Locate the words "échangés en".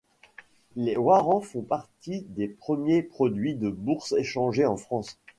4.13-4.75